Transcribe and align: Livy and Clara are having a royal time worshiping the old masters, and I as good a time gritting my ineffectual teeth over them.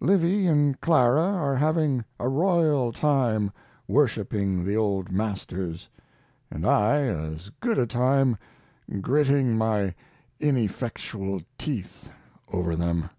Livy 0.00 0.46
and 0.46 0.80
Clara 0.80 1.26
are 1.26 1.54
having 1.56 2.02
a 2.18 2.26
royal 2.26 2.90
time 2.90 3.52
worshiping 3.86 4.64
the 4.64 4.76
old 4.78 5.12
masters, 5.12 5.90
and 6.50 6.64
I 6.66 7.00
as 7.02 7.50
good 7.60 7.76
a 7.76 7.86
time 7.86 8.38
gritting 9.02 9.58
my 9.58 9.94
ineffectual 10.40 11.42
teeth 11.58 12.08
over 12.50 12.74
them. 12.76 13.10